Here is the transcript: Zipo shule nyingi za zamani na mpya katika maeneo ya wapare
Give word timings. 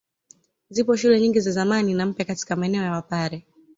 Zipo 0.69 0.95
shule 0.95 1.19
nyingi 1.21 1.39
za 1.39 1.51
zamani 1.51 1.93
na 1.93 2.05
mpya 2.05 2.25
katika 2.25 2.55
maeneo 2.55 2.83
ya 2.83 2.91
wapare 2.91 3.47